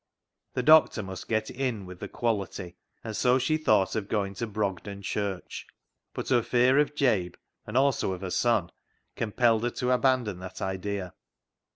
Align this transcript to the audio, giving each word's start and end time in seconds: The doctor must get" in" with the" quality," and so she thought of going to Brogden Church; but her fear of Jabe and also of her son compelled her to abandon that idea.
The 0.55 0.63
doctor 0.63 1.03
must 1.03 1.27
get" 1.27 1.51
in" 1.51 1.85
with 1.85 1.99
the" 1.99 2.07
quality," 2.19 2.75
and 3.03 3.15
so 3.15 3.37
she 3.37 3.57
thought 3.57 3.95
of 3.95 4.07
going 4.07 4.33
to 4.33 4.47
Brogden 4.47 5.03
Church; 5.03 5.67
but 6.15 6.29
her 6.29 6.41
fear 6.41 6.79
of 6.79 6.95
Jabe 6.95 7.35
and 7.67 7.77
also 7.77 8.11
of 8.13 8.21
her 8.21 8.31
son 8.31 8.71
compelled 9.15 9.61
her 9.61 9.69
to 9.69 9.91
abandon 9.91 10.39
that 10.39 10.59
idea. 10.59 11.13